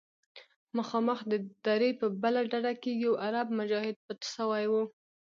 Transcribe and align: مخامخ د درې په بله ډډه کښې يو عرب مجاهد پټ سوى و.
مخامخ 0.77 1.19
د 1.31 1.33
درې 1.65 1.89
په 1.99 2.05
بله 2.21 2.41
ډډه 2.51 2.73
کښې 2.81 2.91
يو 3.05 3.13
عرب 3.23 3.47
مجاهد 3.59 3.95
پټ 4.05 4.19
سوى 4.35 4.65
و. 4.71 4.73